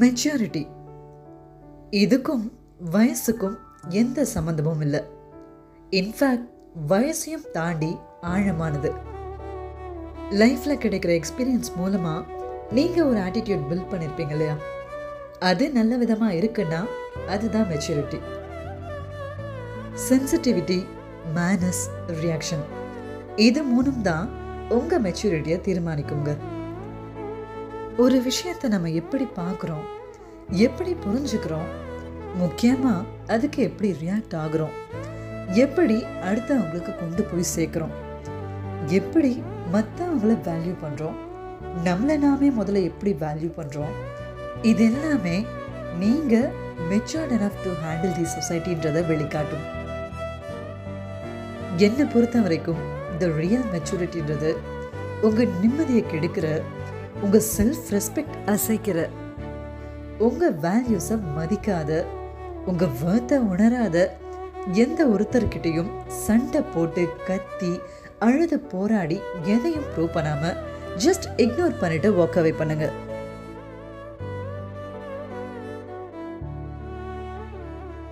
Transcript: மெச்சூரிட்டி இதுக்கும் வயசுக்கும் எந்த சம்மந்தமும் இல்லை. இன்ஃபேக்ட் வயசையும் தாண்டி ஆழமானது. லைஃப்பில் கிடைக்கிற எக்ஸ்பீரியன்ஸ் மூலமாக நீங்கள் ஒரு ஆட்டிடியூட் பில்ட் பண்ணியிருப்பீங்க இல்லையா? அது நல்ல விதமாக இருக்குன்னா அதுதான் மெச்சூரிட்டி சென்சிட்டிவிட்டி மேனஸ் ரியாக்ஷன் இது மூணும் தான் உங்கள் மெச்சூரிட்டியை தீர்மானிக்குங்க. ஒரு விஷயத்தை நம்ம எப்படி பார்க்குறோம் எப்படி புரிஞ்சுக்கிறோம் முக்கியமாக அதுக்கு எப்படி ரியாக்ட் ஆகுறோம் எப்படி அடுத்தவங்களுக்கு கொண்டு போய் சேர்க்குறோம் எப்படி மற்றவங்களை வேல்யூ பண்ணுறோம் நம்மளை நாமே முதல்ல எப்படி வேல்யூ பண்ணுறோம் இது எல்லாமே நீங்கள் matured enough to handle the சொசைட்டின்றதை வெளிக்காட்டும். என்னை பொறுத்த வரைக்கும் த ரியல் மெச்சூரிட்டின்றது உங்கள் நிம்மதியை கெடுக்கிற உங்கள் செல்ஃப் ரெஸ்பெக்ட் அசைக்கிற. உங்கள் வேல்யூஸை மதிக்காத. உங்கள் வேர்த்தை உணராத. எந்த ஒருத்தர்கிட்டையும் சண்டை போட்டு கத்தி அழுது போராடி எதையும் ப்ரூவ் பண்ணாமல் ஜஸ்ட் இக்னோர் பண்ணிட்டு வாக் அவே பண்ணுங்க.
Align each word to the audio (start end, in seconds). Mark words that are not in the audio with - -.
மெச்சூரிட்டி 0.00 0.62
இதுக்கும் 2.02 2.44
வயசுக்கும் 2.94 3.56
எந்த 4.00 4.24
சம்மந்தமும் 4.34 4.80
இல்லை. 4.86 5.00
இன்ஃபேக்ட் 5.98 6.48
வயசையும் 6.92 7.44
தாண்டி 7.56 7.90
ஆழமானது. 8.32 8.90
லைஃப்பில் 10.40 10.82
கிடைக்கிற 10.84 11.12
எக்ஸ்பீரியன்ஸ் 11.18 11.70
மூலமாக 11.76 12.24
நீங்கள் 12.78 13.08
ஒரு 13.10 13.20
ஆட்டிடியூட் 13.26 13.66
பில்ட் 13.70 13.90
பண்ணியிருப்பீங்க 13.92 14.34
இல்லையா? 14.36 14.56
அது 15.50 15.64
நல்ல 15.72 15.96
விதமாக 16.02 16.38
இருக்குன்னா 16.40 16.80
அதுதான் 17.34 17.68
மெச்சூரிட்டி 17.72 18.20
சென்சிட்டிவிட்டி 20.08 20.78
மேனஸ் 21.38 21.84
ரியாக்ஷன் 22.24 22.64
இது 23.46 23.62
மூணும் 23.70 24.02
தான் 24.10 24.26
உங்கள் 24.78 25.04
மெச்சூரிட்டியை 25.06 25.60
தீர்மானிக்குங்க. 25.68 26.32
ஒரு 27.98 28.22
விஷயத்தை 28.22 28.70
நம்ம 28.70 28.90
எப்படி 28.90 29.24
பார்க்குறோம் 29.36 29.84
எப்படி 30.50 30.92
புரிஞ்சுக்கிறோம் 30.92 31.68
முக்கியமாக 32.34 33.04
அதுக்கு 33.26 33.62
எப்படி 33.62 33.92
ரியாக்ட் 33.92 34.34
ஆகுறோம் 34.36 34.74
எப்படி 35.54 36.04
அடுத்தவங்களுக்கு 36.24 36.98
கொண்டு 36.98 37.22
போய் 37.22 37.52
சேர்க்குறோம் 37.56 37.94
எப்படி 38.86 39.42
மற்றவங்களை 39.72 40.36
வேல்யூ 40.48 40.74
பண்ணுறோம் 40.82 41.20
நம்மளை 41.84 42.18
நாமே 42.18 42.50
முதல்ல 42.50 42.82
எப்படி 42.82 43.12
வேல்யூ 43.12 43.50
பண்ணுறோம் 43.56 43.94
இது 44.62 44.84
எல்லாமே 44.84 45.44
நீங்கள் 45.98 46.50
matured 46.90 47.34
enough 47.38 47.62
to 47.64 47.70
handle 47.84 48.16
the 48.16 48.26
சொசைட்டின்றதை 48.36 49.02
வெளிக்காட்டும். 49.12 49.64
என்னை 51.76 52.04
பொறுத்த 52.04 52.40
வரைக்கும் 52.40 52.82
த 53.18 53.26
ரியல் 53.26 53.68
மெச்சூரிட்டின்றது 53.72 54.56
உங்கள் 55.22 55.54
நிம்மதியை 55.62 56.04
கெடுக்கிற 56.06 56.62
உங்கள் 57.22 57.42
செல்ஃப் 57.56 57.86
ரெஸ்பெக்ட் 57.90 58.36
அசைக்கிற. 58.46 59.08
உங்கள் 60.18 60.54
வேல்யூஸை 60.54 61.18
மதிக்காத. 61.38 62.04
உங்கள் 62.66 62.94
வேர்த்தை 63.04 63.38
உணராத. 63.38 64.16
எந்த 64.72 65.06
ஒருத்தர்கிட்டையும் 65.06 65.90
சண்டை 66.08 66.60
போட்டு 66.60 67.08
கத்தி 67.26 67.80
அழுது 68.18 68.58
போராடி 68.58 69.20
எதையும் 69.42 69.88
ப்ரூவ் 69.96 70.12
பண்ணாமல் 70.12 70.56
ஜஸ்ட் 70.96 71.26
இக்னோர் 71.36 71.78
பண்ணிட்டு 71.78 72.10
வாக் 72.10 72.38
அவே 72.38 72.54
பண்ணுங்க. 72.56 72.90